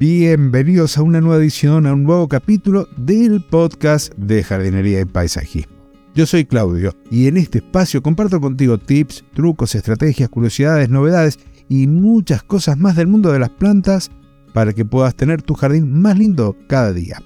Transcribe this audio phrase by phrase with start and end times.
[0.00, 5.74] Bienvenidos a una nueva edición, a un nuevo capítulo del podcast de jardinería y paisajismo.
[6.14, 11.88] Yo soy Claudio y en este espacio comparto contigo tips, trucos, estrategias, curiosidades, novedades y
[11.88, 14.12] muchas cosas más del mundo de las plantas
[14.54, 17.20] para que puedas tener tu jardín más lindo cada día.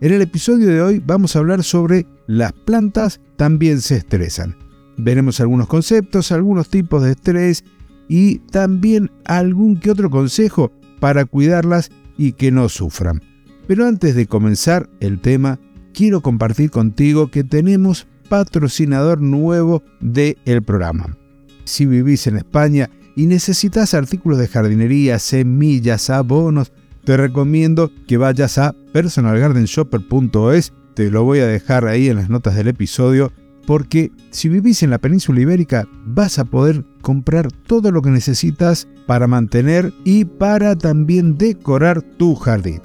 [0.00, 4.56] En el episodio de hoy vamos a hablar sobre las plantas también se estresan.
[4.98, 7.64] Veremos algunos conceptos, algunos tipos de estrés
[8.06, 13.22] y también algún que otro consejo para cuidarlas y que no sufran.
[13.66, 15.58] Pero antes de comenzar el tema,
[15.92, 21.16] quiero compartir contigo que tenemos patrocinador nuevo del el programa.
[21.64, 26.72] Si vivís en España y necesitas artículos de jardinería, semillas, abonos,
[27.04, 32.54] te recomiendo que vayas a personalgardenshopper.es, te lo voy a dejar ahí en las notas
[32.54, 33.32] del episodio,
[33.68, 38.88] porque si vivís en la península ibérica vas a poder comprar todo lo que necesitas
[39.06, 42.80] para mantener y para también decorar tu jardín.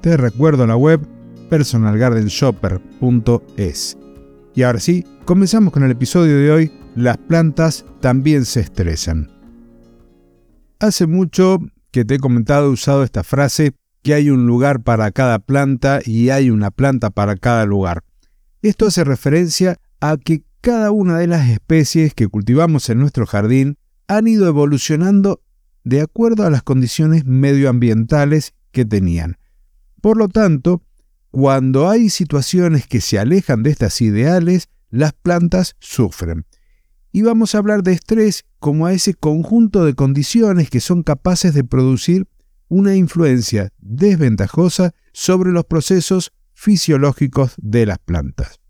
[0.00, 1.00] Te recuerdo la web
[1.50, 3.98] personalgardenshopper.es.
[4.54, 9.28] Y ahora sí, comenzamos con el episodio de hoy, las plantas también se estresan.
[10.78, 11.58] Hace mucho
[11.90, 13.72] que te he comentado, he usado esta frase,
[14.04, 18.04] que hay un lugar para cada planta y hay una planta para cada lugar.
[18.62, 23.78] Esto hace referencia a que cada una de las especies que cultivamos en nuestro jardín
[24.08, 25.40] han ido evolucionando
[25.84, 29.38] de acuerdo a las condiciones medioambientales que tenían.
[30.00, 30.82] Por lo tanto,
[31.30, 36.46] cuando hay situaciones que se alejan de estas ideales, las plantas sufren.
[37.12, 41.54] Y vamos a hablar de estrés como a ese conjunto de condiciones que son capaces
[41.54, 42.26] de producir
[42.66, 48.61] una influencia desventajosa sobre los procesos fisiológicos de las plantas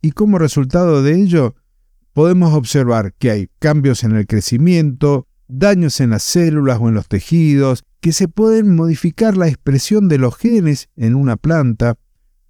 [0.00, 1.54] y como resultado de ello
[2.12, 7.08] podemos observar que hay cambios en el crecimiento, daños en las células o en los
[7.08, 11.96] tejidos, que se pueden modificar la expresión de los genes en una planta,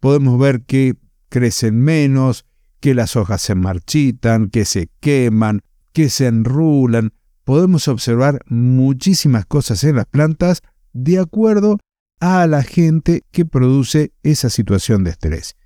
[0.00, 0.97] podemos ver que
[1.28, 2.45] crecen menos,
[2.81, 5.62] que las hojas se marchitan, que se queman,
[5.93, 7.12] que se enrulan,
[7.45, 10.61] podemos observar muchísimas cosas en las plantas
[10.93, 11.78] de acuerdo
[12.21, 15.56] a la agente que produce esa situación de estrés.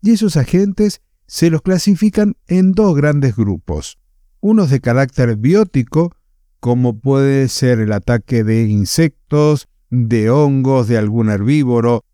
[0.00, 3.98] Y esos agentes se los clasifican en dos grandes grupos,
[4.40, 6.14] unos de carácter biótico,
[6.60, 12.04] como puede ser el ataque de insectos, de hongos, de algún herbívoro,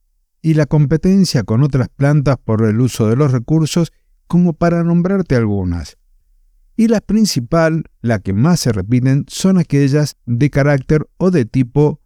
[0.43, 3.93] y la competencia con otras plantas por el uso de los recursos,
[4.27, 5.99] como para nombrarte algunas.
[6.77, 12.01] Y la principal, la que más se repiten, son aquellas de carácter o de tipo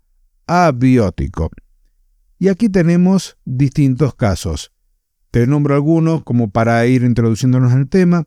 [0.46, 1.50] abiótico.
[2.38, 4.73] Y aquí tenemos distintos casos.
[5.34, 8.22] Te nombro algunos como para ir introduciéndonos el tema.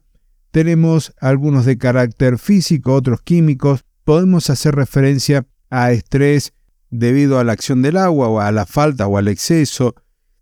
[0.51, 3.85] Tenemos algunos de carácter físico, otros químicos.
[4.03, 6.51] Podemos hacer referencia a estrés
[6.89, 9.95] debido a la acción del agua o a la falta o al exceso.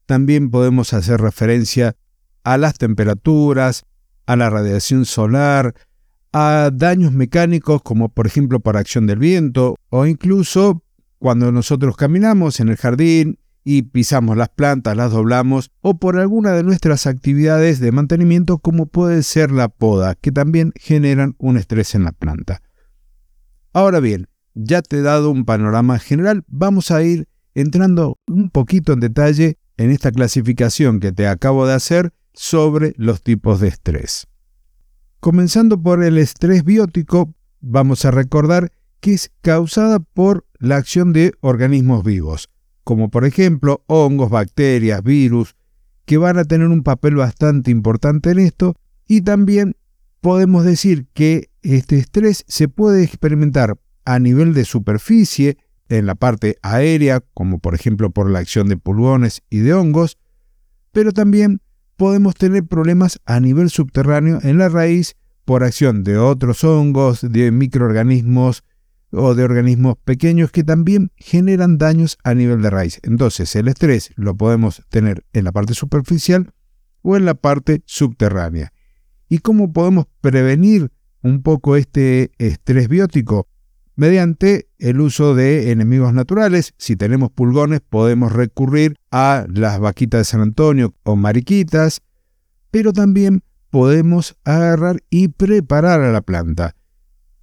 [0.07, 1.97] También podemos hacer referencia
[2.43, 3.85] a las temperaturas,
[4.25, 5.75] a la radiación solar,
[6.33, 10.81] a daños mecánicos como por ejemplo por acción del viento o incluso
[11.19, 13.37] cuando nosotros caminamos en el jardín
[13.67, 18.85] y pisamos las plantas, las doblamos, o por alguna de nuestras actividades de mantenimiento como
[18.85, 22.61] puede ser la poda, que también generan un estrés en la planta.
[23.73, 28.93] Ahora bien, ya te he dado un panorama general, vamos a ir entrando un poquito
[28.93, 34.27] en detalle en esta clasificación que te acabo de hacer sobre los tipos de estrés.
[35.19, 41.33] Comenzando por el estrés biótico, vamos a recordar que es causada por la acción de
[41.41, 42.49] organismos vivos
[42.85, 45.55] como por ejemplo hongos, bacterias, virus,
[46.05, 48.75] que van a tener un papel bastante importante en esto,
[49.07, 49.75] y también
[50.21, 55.57] podemos decir que este estrés se puede experimentar a nivel de superficie,
[55.89, 60.17] en la parte aérea, como por ejemplo por la acción de pulgones y de hongos,
[60.91, 61.61] pero también
[61.95, 67.51] podemos tener problemas a nivel subterráneo en la raíz por acción de otros hongos, de
[67.51, 68.63] microorganismos
[69.15, 72.99] o de organismos pequeños que también generan daños a nivel de raíz.
[73.03, 76.51] Entonces el estrés lo podemos tener en la parte superficial
[77.01, 78.73] o en la parte subterránea.
[79.29, 80.91] ¿Y cómo podemos prevenir
[81.21, 83.47] un poco este estrés biótico?
[83.95, 86.73] Mediante el uso de enemigos naturales.
[86.77, 92.01] Si tenemos pulgones podemos recurrir a las vaquitas de San Antonio o mariquitas,
[92.71, 96.75] pero también podemos agarrar y preparar a la planta.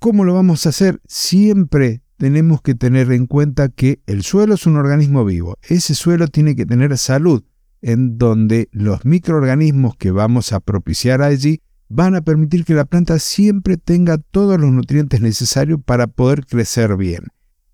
[0.02, 1.00] ¿Cómo lo vamos a hacer?
[1.06, 5.56] Siempre tenemos que tener en cuenta que el suelo es un organismo vivo.
[5.62, 7.44] Ese suelo tiene que tener salud,
[7.82, 13.20] en donde los microorganismos que vamos a propiciar allí van a permitir que la planta
[13.20, 17.28] siempre tenga todos los nutrientes necesarios para poder crecer bien.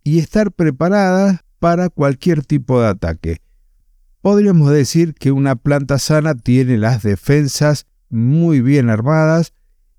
[0.04, 3.38] Y estar preparada para cualquier tipo de ataque.
[4.20, 9.54] Podríamos decir que una planta sana tiene las defensas muy bien armadas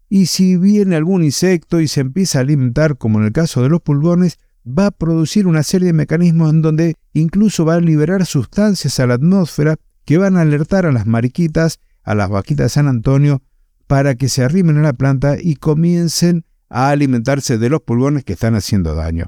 [0.09, 3.69] y si viene algún insecto y se empieza a alimentar, como en el caso de
[3.69, 8.25] los pulgones, va a producir una serie de mecanismos en donde incluso va a liberar
[8.25, 12.69] sustancias a la atmósfera que van a alertar a las mariquitas, a las vaquitas de
[12.69, 13.44] San Antonio,
[13.85, 18.33] para que se arrimen a la planta y comiencen a alimentarse de los pulgones que
[18.33, 19.27] están haciendo daño.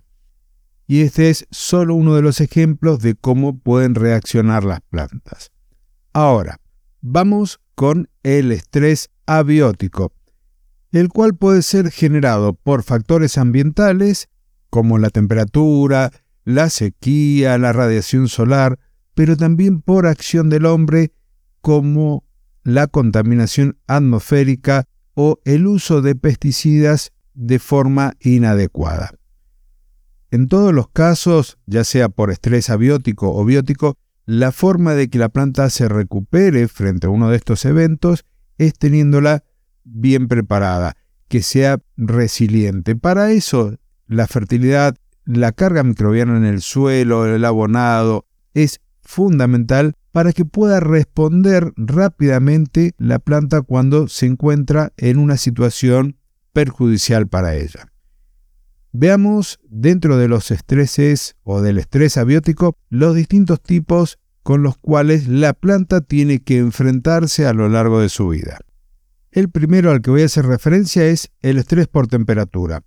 [0.88, 5.52] Y este es solo uno de los ejemplos de cómo pueden reaccionar las plantas.
[6.14, 6.60] Ahora,
[7.02, 10.12] vamos con el estrés abiótico,
[10.92, 14.30] el cual puede ser generado por factores ambientales
[14.70, 16.12] como la temperatura,
[16.44, 18.80] la sequía, la radiación solar,
[19.14, 21.14] pero también por acción del hombre
[21.62, 22.24] como
[22.64, 29.12] la contaminación atmosférica o el uso de pesticidas de forma inadecuada.
[30.32, 35.20] En todos los casos, ya sea por estrés abiótico o biótico, la forma de que
[35.20, 38.24] la planta se recupere frente a uno de estos eventos
[38.58, 39.44] es teniéndola
[39.84, 40.96] bien preparada,
[41.28, 42.96] que sea resiliente.
[42.96, 43.76] Para eso,
[44.08, 44.96] la fertilidad,
[45.26, 52.94] la carga microbiana en el suelo, el abonado, es fundamental para que pueda responder rápidamente
[52.98, 56.18] la planta cuando se encuentra en una situación
[56.54, 57.88] perjudicial para ella.
[58.92, 65.28] Veamos dentro de los estreses o del estrés abiótico los distintos tipos con los cuales
[65.28, 68.60] la planta tiene que enfrentarse a lo largo de su vida.
[69.32, 72.84] El primero al que voy a hacer referencia es el estrés por temperatura.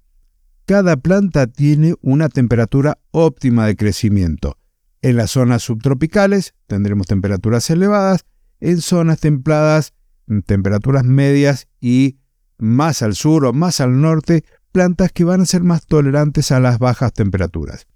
[0.67, 4.59] Cada planta tiene una temperatura óptima de crecimiento.
[5.01, 8.27] En las zonas subtropicales tendremos temperaturas elevadas,
[8.61, 9.95] en zonas templadas
[10.47, 12.19] temperaturas medias y
[12.59, 16.61] más al sur o más al norte plantas que van a ser más tolerantes a
[16.61, 17.87] las bajas temperaturas.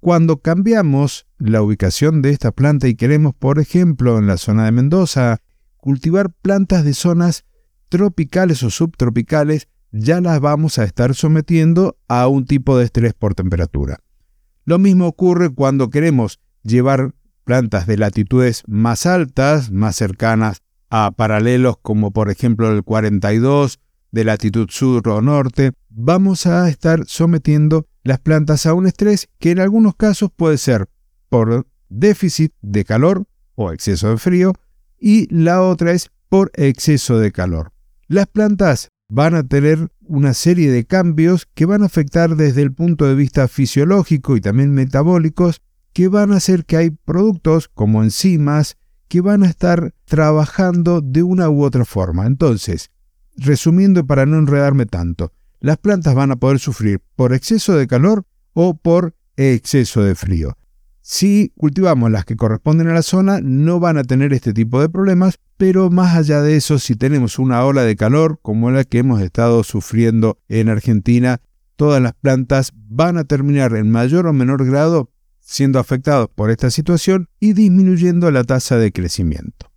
[0.00, 4.72] Cuando cambiamos la ubicación de esta planta y queremos, por ejemplo, en la zona de
[4.72, 5.38] Mendoza,
[5.76, 7.44] cultivar plantas de zonas
[7.92, 13.34] tropicales o subtropicales, ya las vamos a estar sometiendo a un tipo de estrés por
[13.34, 13.98] temperatura.
[14.64, 21.76] Lo mismo ocurre cuando queremos llevar plantas de latitudes más altas, más cercanas a paralelos
[21.82, 23.78] como por ejemplo el 42
[24.10, 29.50] de latitud sur o norte, vamos a estar sometiendo las plantas a un estrés que
[29.50, 30.88] en algunos casos puede ser
[31.28, 34.54] por déficit de calor o exceso de frío
[34.98, 37.71] y la otra es por exceso de calor.
[38.12, 42.70] Las plantas van a tener una serie de cambios que van a afectar desde el
[42.70, 45.62] punto de vista fisiológico y también metabólicos
[45.94, 48.76] que van a hacer que hay productos como enzimas
[49.08, 52.26] que van a estar trabajando de una u otra forma.
[52.26, 52.90] Entonces,
[53.34, 58.26] Resumiendo para no enredarme tanto, las plantas van a poder sufrir por exceso de calor
[58.52, 60.58] o por exceso de frío.
[61.04, 64.88] Si cultivamos las que corresponden a la zona, no van a tener este tipo de
[64.88, 68.98] problemas, pero más allá de eso, si tenemos una ola de calor como la que
[68.98, 71.40] hemos estado sufriendo en Argentina,
[71.74, 75.10] todas las plantas van a terminar en mayor o menor grado
[75.40, 79.72] siendo afectados por esta situación y disminuyendo la tasa de crecimiento.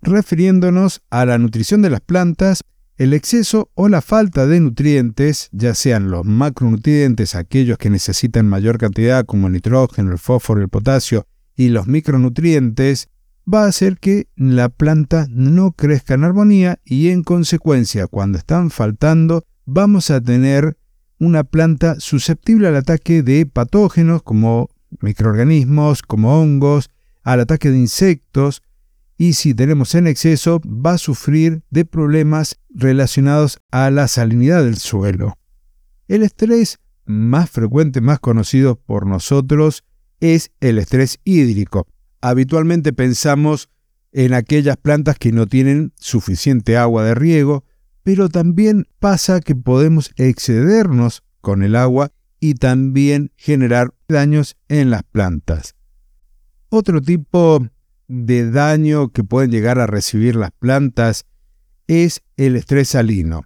[0.00, 2.64] Refiriéndonos a la nutrición de las plantas,
[2.96, 8.78] el exceso o la falta de nutrientes, ya sean los macronutrientes, aquellos que necesitan mayor
[8.78, 13.08] cantidad como el nitrógeno, el fósforo, el potasio, y los micronutrientes,
[13.52, 18.70] va a hacer que la planta no crezca en armonía y en consecuencia cuando están
[18.70, 20.76] faltando vamos a tener
[21.18, 24.70] una planta susceptible al ataque de patógenos como
[25.00, 26.90] microorganismos, como hongos,
[27.22, 28.62] al ataque de insectos,
[29.22, 34.78] y si tenemos en exceso va a sufrir de problemas relacionados a la salinidad del
[34.78, 35.38] suelo.
[36.08, 39.84] El estrés más frecuente, más conocido por nosotros,
[40.18, 41.86] es el estrés hídrico.
[42.20, 43.68] Habitualmente pensamos
[44.10, 47.62] en aquellas plantas que no tienen suficiente agua de riego,
[48.02, 52.10] pero también pasa que podemos excedernos con el agua
[52.40, 55.76] y también generar daños en las plantas.
[56.70, 57.64] Otro tipo
[58.08, 61.26] de daño que pueden llegar a recibir las plantas
[61.86, 63.42] es el estrés salino.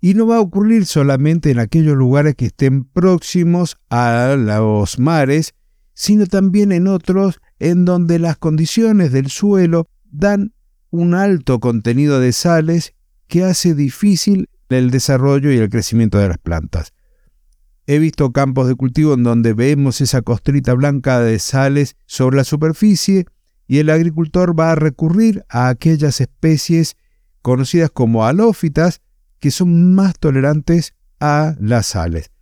[0.00, 5.54] Y no va a ocurrir solamente en aquellos lugares que estén próximos a los mares,
[5.92, 10.54] sino también en otros en donde las condiciones del suelo dan
[10.90, 12.94] un alto contenido de sales
[13.28, 16.92] que hace difícil el desarrollo y el crecimiento de las plantas.
[17.86, 22.44] He visto campos de cultivo en donde vemos esa costrita blanca de sales sobre la
[22.44, 23.26] superficie
[23.70, 26.96] y el agricultor va a recurrir a aquellas especies
[27.40, 29.00] conocidas como halófitas
[29.38, 32.32] que son más tolerantes a las sales.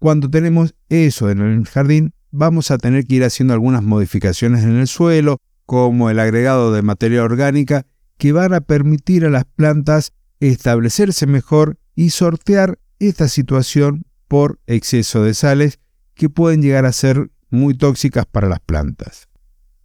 [0.00, 4.76] Cuando tenemos eso en el jardín, vamos a tener que ir haciendo algunas modificaciones en
[4.76, 7.86] el suelo, como el agregado de materia orgánica,
[8.18, 15.22] que van a permitir a las plantas establecerse mejor y sortear esta situación por exceso
[15.22, 15.78] de sales
[16.14, 19.29] que pueden llegar a ser muy tóxicas para las plantas.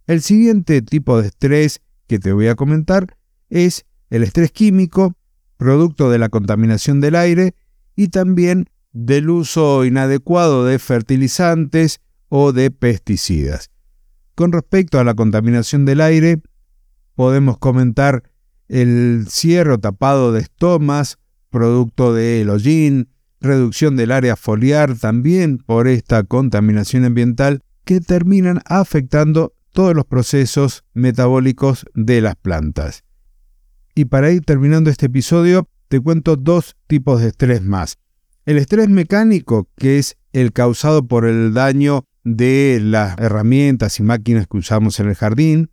[0.06, 3.16] El siguiente tipo de estrés que te voy a comentar
[3.50, 5.16] es el estrés químico,
[5.56, 7.54] producto de la contaminación del aire
[7.96, 13.70] y también del uso inadecuado de fertilizantes o de pesticidas.
[14.36, 16.40] Con respecto a la contaminación del aire,
[17.16, 18.22] podemos comentar
[18.68, 21.18] el cierro tapado de estomas,
[21.50, 23.08] producto del hollín,
[23.40, 30.84] reducción del área foliar también por esta contaminación ambiental que terminan afectando todos los procesos
[30.94, 33.04] metabólicos de las plantas.
[33.94, 37.98] Y para ir terminando este episodio, te cuento dos tipos de estrés más.
[38.46, 44.46] El estrés mecánico, que es el causado por el daño de las herramientas y máquinas
[44.46, 45.70] que usamos en el jardín,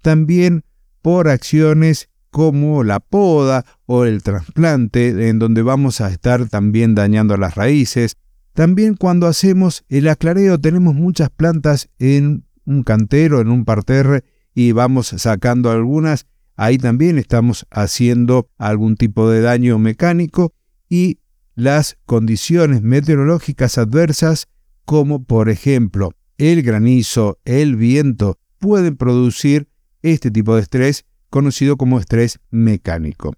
[0.00, 0.62] también
[1.02, 7.36] por acciones como la poda o el trasplante, en donde vamos a estar también dañando
[7.36, 8.16] las raíces.
[8.52, 14.24] También cuando hacemos el aclareo tenemos muchas plantas en un cantero, en un parterre,
[14.54, 16.26] y vamos sacando algunas.
[16.56, 20.52] Ahí también estamos haciendo algún tipo de daño mecánico
[20.88, 21.18] y
[21.54, 24.46] las condiciones meteorológicas adversas,
[24.84, 29.68] como por ejemplo el granizo, el viento, pueden producir
[30.02, 33.34] este tipo de estrés conocido como estrés mecánico.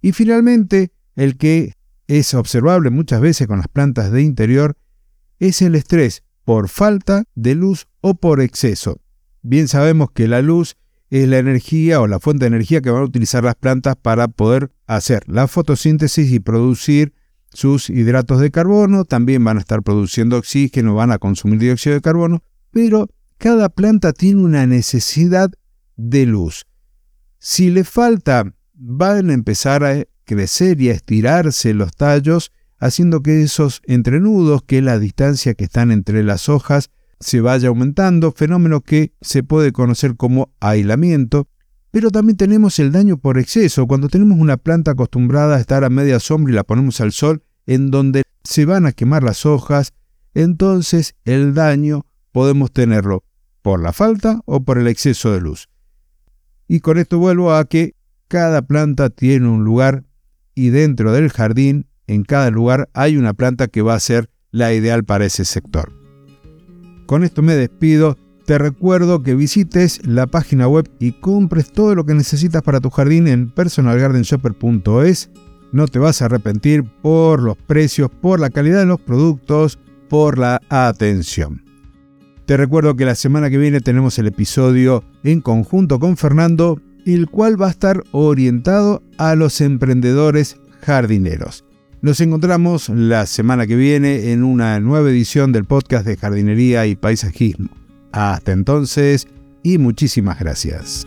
[0.00, 1.74] Y finalmente, el que
[2.06, 4.76] es observable muchas veces con las plantas de interior
[5.38, 9.02] es el estrés por falta de luz o por exceso.
[9.42, 10.78] Bien sabemos que la luz
[11.10, 14.28] es la energía o la fuente de energía que van a utilizar las plantas para
[14.28, 17.12] poder hacer la fotosíntesis y producir
[17.52, 22.00] sus hidratos de carbono, también van a estar produciendo oxígeno, van a consumir dióxido de
[22.00, 25.50] carbono, pero cada planta tiene una necesidad
[25.98, 26.64] de luz.
[27.38, 33.42] Si le falta, van a empezar a crecer y a estirarse los tallos, haciendo que
[33.42, 39.12] esos entrenudos, que la distancia que están entre las hojas, se vaya aumentando, fenómeno que
[39.20, 41.48] se puede conocer como aislamiento.
[41.90, 45.90] Pero también tenemos el daño por exceso, cuando tenemos una planta acostumbrada a estar a
[45.90, 49.94] media sombra y la ponemos al sol, en donde se van a quemar las hojas,
[50.34, 53.24] entonces el daño podemos tenerlo
[53.62, 55.68] por la falta o por el exceso de luz.
[56.68, 57.94] Y con esto vuelvo a que
[58.28, 60.04] cada planta tiene un lugar
[60.54, 64.72] y dentro del jardín, en cada lugar, hay una planta que va a ser la
[64.74, 65.92] ideal para ese sector.
[67.06, 68.16] Con esto me despido.
[68.44, 72.90] Te recuerdo que visites la página web y compres todo lo que necesitas para tu
[72.90, 75.30] jardín en personalgardenshopper.es.
[75.70, 80.38] No te vas a arrepentir por los precios, por la calidad de los productos, por
[80.38, 81.62] la atención.
[82.46, 87.28] Te recuerdo que la semana que viene tenemos el episodio en conjunto con Fernando, el
[87.28, 91.67] cual va a estar orientado a los emprendedores jardineros.
[92.00, 96.94] Nos encontramos la semana que viene en una nueva edición del podcast de jardinería y
[96.94, 97.70] paisajismo.
[98.12, 99.26] Hasta entonces
[99.64, 101.06] y muchísimas gracias.